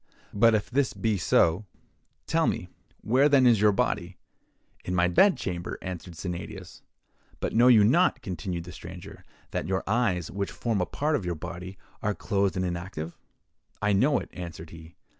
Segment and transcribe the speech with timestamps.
[0.33, 1.67] But if this be so,
[2.25, 2.69] tell me
[3.01, 6.81] where then is your body?'—'In my bed chamber,' answered Sennadius.
[7.39, 11.23] 'But know you not,' continued the stranger, 'that your eyes, which form a part of
[11.23, 14.95] your body, are closed and inactive?'—'I know it,' answered he.